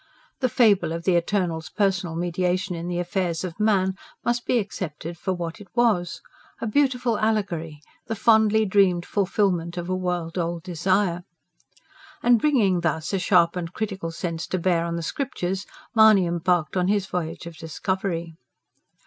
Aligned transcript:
The 0.39 0.49
fable 0.49 0.93
of 0.93 1.03
the 1.03 1.13
Eternal's 1.15 1.69
personal 1.69 2.15
mediation 2.15 2.73
in 2.73 2.87
the 2.87 2.97
affairs 2.97 3.43
of 3.43 3.59
man 3.59 3.93
must 4.25 4.47
be 4.47 4.57
accepted 4.57 5.15
for 5.15 5.31
what 5.31 5.61
it 5.61 5.67
was 5.75 6.21
a 6.59 6.65
beautiful 6.65 7.19
allegory, 7.19 7.81
the 8.07 8.15
fondly 8.15 8.65
dreamed 8.65 9.05
fulfilment 9.05 9.77
of 9.77 9.89
a 9.89 9.95
world 9.95 10.39
old 10.39 10.63
desire. 10.63 11.21
And 12.23 12.41
bringing 12.41 12.81
thus 12.81 13.13
a 13.13 13.19
sharpened 13.19 13.73
critical 13.73 14.09
sense 14.09 14.47
to 14.47 14.57
bear 14.57 14.85
on 14.85 14.95
the 14.95 15.03
Scriptures, 15.03 15.67
Mahony 15.93 16.25
embarked 16.25 16.75
on 16.75 16.87
his 16.87 17.05
voyage 17.05 17.45
of 17.45 17.57
discovery. 17.57 18.33